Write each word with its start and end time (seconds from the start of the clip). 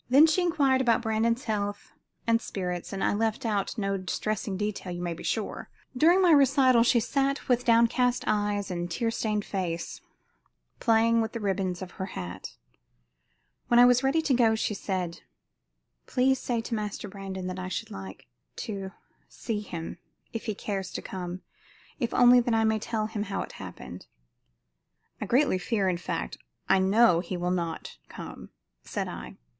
She 0.00 0.12
then 0.12 0.26
inquired 0.46 0.80
about 0.80 1.02
Brandon's 1.02 1.44
health 1.44 1.92
and 2.26 2.40
spirits, 2.40 2.94
and 2.94 3.04
I 3.04 3.12
left 3.12 3.44
out 3.44 3.76
no 3.76 3.98
distressing 3.98 4.56
detail 4.56 4.90
you 4.90 5.02
may 5.02 5.12
be 5.12 5.22
sure. 5.22 5.68
During 5.94 6.22
my 6.22 6.30
recital 6.30 6.82
she 6.82 6.98
sat 6.98 7.46
with 7.46 7.66
downcast 7.66 8.24
eyes 8.26 8.70
and 8.70 8.90
tear 8.90 9.10
stained 9.10 9.44
face, 9.44 10.00
playing 10.80 11.20
with 11.20 11.32
the 11.32 11.40
ribbons 11.40 11.82
of 11.82 11.90
her 11.92 12.06
hat. 12.06 12.56
When 13.66 13.78
I 13.78 13.84
was 13.84 14.02
ready 14.02 14.22
to 14.22 14.32
go 14.32 14.54
she 14.54 14.72
said: 14.72 15.20
"Please 16.06 16.38
say 16.38 16.62
to 16.62 16.74
Master 16.74 17.06
Brandon 17.06 17.58
I 17.58 17.68
should 17.68 17.90
like 17.90 18.28
to 18.56 18.92
see 19.28 19.60
him, 19.60 19.98
if 20.32 20.46
he 20.46 20.54
cares 20.54 20.90
to 20.92 21.02
come, 21.02 21.42
if 22.00 22.14
only 22.14 22.40
that 22.40 22.54
I 22.54 22.64
may 22.64 22.78
tell 22.78 23.08
him 23.08 23.24
how 23.24 23.42
it 23.42 23.52
happened." 23.52 24.06
"I 25.20 25.26
greatly 25.26 25.58
fear, 25.58 25.86
in 25.86 25.98
fact, 25.98 26.38
I 26.66 26.78
know 26.78 27.20
he 27.20 27.36
will 27.36 27.50
not 27.50 27.98
come," 28.08 28.48
said 28.82 29.06
I. 29.06 29.36